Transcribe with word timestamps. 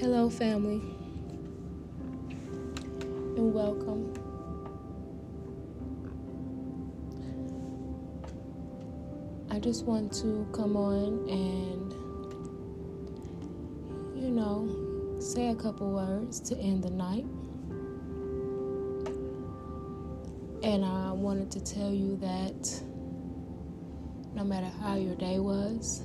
Hello, 0.00 0.30
family, 0.30 0.80
and 3.36 3.52
welcome. 3.52 4.14
I 9.50 9.58
just 9.58 9.86
want 9.86 10.12
to 10.20 10.46
come 10.52 10.76
on 10.76 11.28
and, 11.28 11.92
you 14.22 14.30
know, 14.30 15.16
say 15.18 15.48
a 15.48 15.54
couple 15.56 15.90
words 15.90 16.38
to 16.42 16.56
end 16.58 16.84
the 16.84 16.90
night. 16.90 17.26
And 20.62 20.84
I 20.84 21.10
wanted 21.10 21.50
to 21.50 21.60
tell 21.60 21.92
you 21.92 22.16
that 22.18 22.82
no 24.32 24.44
matter 24.44 24.70
how 24.80 24.94
your 24.94 25.16
day 25.16 25.40
was, 25.40 26.02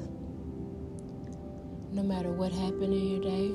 no 1.92 2.02
matter 2.02 2.32
what 2.32 2.52
happened 2.52 2.92
in 2.96 3.08
your 3.08 3.22
day, 3.22 3.52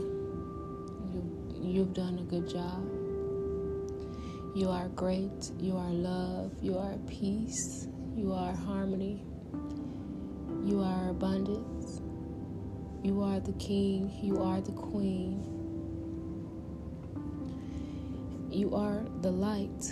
you've 1.69 1.93
done 1.93 2.19
a 2.19 2.23
good 2.23 2.49
job. 2.49 2.85
You 4.55 4.69
are 4.71 4.89
great. 4.89 5.53
You 5.59 5.77
are 5.77 5.91
love. 5.91 6.53
You 6.61 6.79
are 6.79 6.97
peace. 7.07 7.89
You 8.17 8.33
are 8.33 8.53
harmony. 8.53 9.25
You 10.65 10.81
are 10.83 11.11
abundance. 11.11 12.01
You 13.03 13.23
are 13.23 13.41
the 13.41 13.53
king. 13.53 14.11
You 14.23 14.43
are 14.43 14.61
the 14.61 14.73
queen. 14.73 15.45
You 18.51 18.75
are 18.75 19.05
the 19.23 19.31
light. 19.31 19.85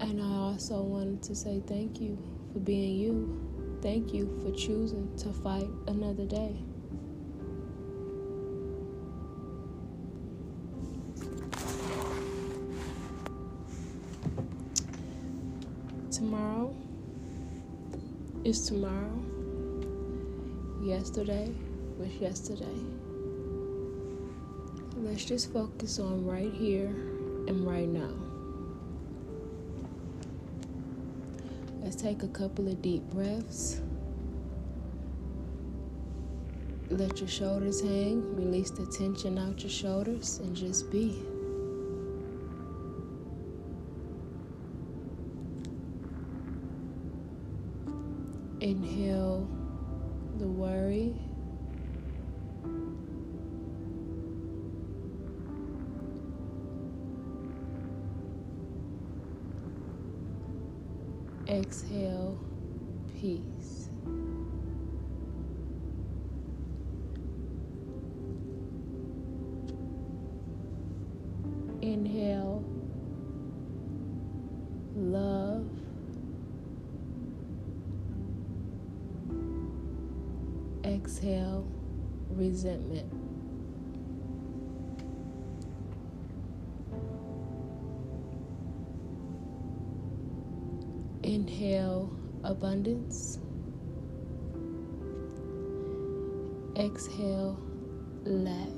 And 0.00 0.20
I 0.20 0.36
also 0.36 0.82
wanted 0.82 1.22
to 1.22 1.34
say 1.34 1.62
thank 1.66 2.00
you 2.00 2.18
for 2.52 2.58
being 2.58 2.96
you. 2.96 3.78
Thank 3.82 4.12
you 4.12 4.26
for 4.42 4.52
choosing 4.52 5.16
to 5.18 5.32
fight 5.32 5.70
another 5.86 6.26
day. 6.26 6.62
Tomorrow 16.16 16.74
is 18.42 18.66
tomorrow. 18.66 19.22
Yesterday 20.82 21.52
was 21.98 22.08
yesterday. 22.14 22.80
Let's 24.96 25.26
just 25.26 25.52
focus 25.52 25.98
on 25.98 26.24
right 26.24 26.50
here 26.54 26.86
and 26.86 27.66
right 27.66 27.86
now. 27.86 28.14
Let's 31.82 31.96
take 31.96 32.22
a 32.22 32.28
couple 32.28 32.66
of 32.66 32.80
deep 32.80 33.02
breaths. 33.10 33.82
Let 36.88 37.18
your 37.18 37.28
shoulders 37.28 37.82
hang, 37.82 38.34
release 38.36 38.70
the 38.70 38.86
tension 38.86 39.36
out 39.36 39.60
your 39.60 39.68
shoulders, 39.68 40.38
and 40.38 40.56
just 40.56 40.90
be. 40.90 41.35
Inhale 48.66 49.48
the 50.40 50.48
worry. 50.48 51.14
Exhale 61.48 62.36
peace. 63.14 63.85
Exhale 80.86 81.66
resentment. 82.30 83.12
Inhale 91.24 92.08
abundance. 92.44 93.40
Exhale 96.76 97.58
lack. 98.24 98.68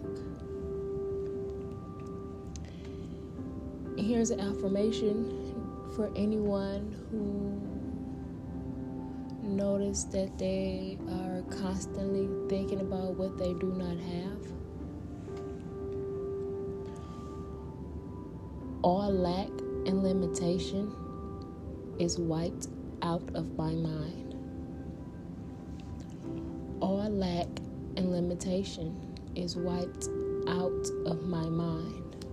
Here's 3.99 4.31
an 4.31 4.41
affirmation 4.41 5.93
for 5.95 6.11
anyone 6.17 6.97
who 7.11 7.68
notice 9.49 10.05
that 10.05 10.39
they 10.39 10.99
are 11.11 11.43
constantly 11.51 12.29
thinking 12.49 12.81
about 12.81 13.15
what 13.15 13.39
they 13.39 13.55
do 13.55 13.73
not 13.73 13.99
have. 13.99 14.39
All 18.83 19.13
lack 19.13 19.49
and 19.87 20.03
limitation 20.03 20.95
is 21.99 22.19
wiped 22.19 22.69
out 23.03 23.29
of 23.35 23.57
my 23.57 23.73
mind. 23.73 24.35
All 26.81 27.09
lack 27.11 27.49
and 27.97 28.11
limitation 28.13 28.95
is 29.35 29.57
wiped 29.57 30.09
out 30.47 30.87
of 31.07 31.23
my 31.25 31.45
mind. 31.45 32.27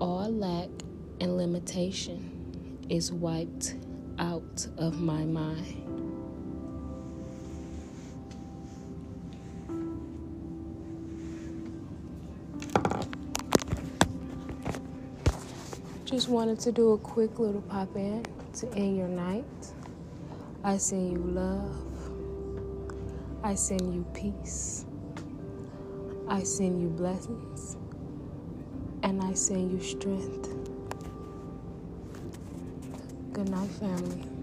All 0.00 0.30
lack 0.30 0.68
and 1.20 1.36
limitation 1.36 2.37
is 2.88 3.12
wiped 3.12 3.76
out 4.18 4.66
of 4.78 5.00
my 5.00 5.24
mind. 5.24 5.84
Just 16.04 16.30
wanted 16.30 16.58
to 16.60 16.72
do 16.72 16.92
a 16.92 16.98
quick 16.98 17.38
little 17.38 17.60
pop 17.60 17.94
in 17.94 18.24
to 18.54 18.66
end 18.74 18.96
your 18.96 19.08
night. 19.08 19.44
I 20.64 20.78
send 20.78 21.12
you 21.12 21.18
love. 21.18 21.86
I 23.44 23.54
send 23.54 23.94
you 23.94 24.06
peace. 24.14 24.86
I 26.26 26.42
send 26.42 26.80
you 26.80 26.88
blessings. 26.88 27.76
And 29.02 29.22
I 29.22 29.34
send 29.34 29.70
you 29.70 29.86
strength. 29.86 30.57
Good 33.38 33.50
night, 33.50 33.70
family. 33.78 34.37